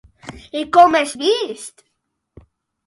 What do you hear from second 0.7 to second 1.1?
com